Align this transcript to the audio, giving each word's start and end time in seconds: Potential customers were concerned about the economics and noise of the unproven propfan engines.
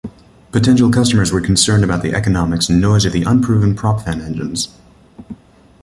Potential 0.51 0.89
customers 0.89 1.31
were 1.31 1.39
concerned 1.41 1.83
about 1.83 2.01
the 2.01 2.11
economics 2.15 2.69
and 2.69 2.81
noise 2.81 3.05
of 3.05 3.13
the 3.13 3.21
unproven 3.21 3.75
propfan 3.75 4.19
engines. 4.19 4.75